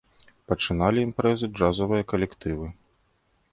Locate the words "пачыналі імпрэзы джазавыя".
0.51-2.03